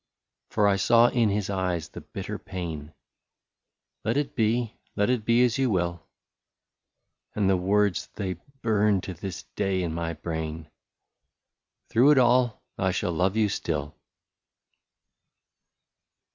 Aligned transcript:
For 0.49 0.67
I 0.67 0.77
saw 0.77 1.09
in 1.09 1.29
his 1.29 1.47
eyes 1.51 1.89
the 1.89 2.01
bitter 2.01 2.39
pain, 2.39 2.91
—"Let 4.03 4.17
it 4.17 4.33
be, 4.35 4.73
let 4.95 5.11
it 5.11 5.25
be, 5.25 5.43
as 5.45 5.59
you 5.59 5.69
will;" 5.69 6.01
And 7.35 7.47
the 7.47 7.55
words, 7.55 8.07
they 8.15 8.37
burn 8.63 9.01
to 9.01 9.13
this 9.13 9.43
day 9.55 9.83
in 9.83 9.93
my 9.93 10.13
brain, 10.13 10.71
—''Through 11.89 12.09
it 12.13 12.17
all, 12.17 12.63
I 12.79 12.89
shall 12.89 13.11
love 13.11 13.37
you 13.37 13.47
still." 13.47 13.93